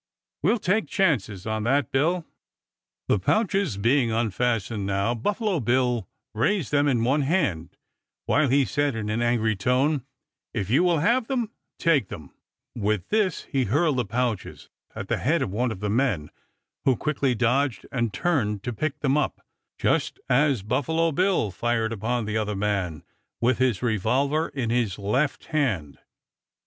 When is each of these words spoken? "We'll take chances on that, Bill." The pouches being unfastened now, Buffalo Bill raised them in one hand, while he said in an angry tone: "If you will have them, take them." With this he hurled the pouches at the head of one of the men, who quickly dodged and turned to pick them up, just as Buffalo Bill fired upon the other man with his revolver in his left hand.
"We'll 0.41 0.57
take 0.57 0.87
chances 0.87 1.45
on 1.45 1.61
that, 1.65 1.91
Bill." 1.91 2.25
The 3.07 3.19
pouches 3.19 3.77
being 3.77 4.09
unfastened 4.11 4.87
now, 4.87 5.13
Buffalo 5.13 5.59
Bill 5.59 6.07
raised 6.33 6.71
them 6.71 6.87
in 6.87 7.03
one 7.03 7.21
hand, 7.21 7.77
while 8.25 8.49
he 8.49 8.65
said 8.65 8.95
in 8.95 9.11
an 9.11 9.21
angry 9.21 9.55
tone: 9.55 10.03
"If 10.55 10.71
you 10.71 10.83
will 10.83 10.97
have 11.01 11.27
them, 11.27 11.51
take 11.77 12.07
them." 12.07 12.33
With 12.75 13.09
this 13.09 13.43
he 13.43 13.65
hurled 13.65 13.97
the 13.97 14.03
pouches 14.05 14.69
at 14.95 15.07
the 15.07 15.17
head 15.17 15.43
of 15.43 15.51
one 15.51 15.71
of 15.71 15.81
the 15.81 15.87
men, 15.91 16.31
who 16.83 16.95
quickly 16.95 17.35
dodged 17.35 17.85
and 17.91 18.11
turned 18.11 18.63
to 18.63 18.73
pick 18.73 19.01
them 19.01 19.15
up, 19.15 19.45
just 19.77 20.19
as 20.27 20.63
Buffalo 20.63 21.11
Bill 21.11 21.51
fired 21.51 21.93
upon 21.93 22.25
the 22.25 22.37
other 22.37 22.55
man 22.55 23.03
with 23.39 23.59
his 23.59 23.83
revolver 23.83 24.49
in 24.49 24.71
his 24.71 24.97
left 24.97 25.45
hand. 25.53 25.99